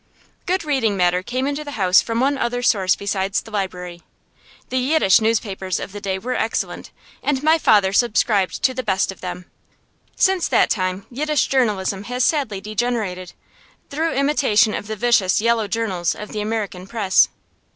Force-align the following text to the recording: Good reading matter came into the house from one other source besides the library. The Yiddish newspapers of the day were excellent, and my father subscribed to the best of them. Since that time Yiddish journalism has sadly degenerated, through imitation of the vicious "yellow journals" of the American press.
Good 0.47 0.63
reading 0.63 0.97
matter 0.97 1.21
came 1.21 1.45
into 1.45 1.63
the 1.63 1.73
house 1.77 2.01
from 2.01 2.19
one 2.21 2.35
other 2.35 2.63
source 2.63 2.95
besides 2.95 3.39
the 3.39 3.51
library. 3.51 4.01
The 4.69 4.79
Yiddish 4.79 5.21
newspapers 5.21 5.79
of 5.79 5.91
the 5.91 6.01
day 6.01 6.17
were 6.17 6.33
excellent, 6.33 6.89
and 7.21 7.43
my 7.43 7.59
father 7.59 7.93
subscribed 7.93 8.63
to 8.63 8.73
the 8.73 8.81
best 8.81 9.11
of 9.11 9.21
them. 9.21 9.45
Since 10.15 10.47
that 10.47 10.71
time 10.71 11.05
Yiddish 11.11 11.45
journalism 11.45 12.05
has 12.05 12.23
sadly 12.23 12.59
degenerated, 12.59 13.33
through 13.91 14.13
imitation 14.13 14.73
of 14.73 14.87
the 14.87 14.95
vicious 14.95 15.39
"yellow 15.39 15.67
journals" 15.67 16.15
of 16.15 16.29
the 16.31 16.41
American 16.41 16.87
press. 16.87 17.29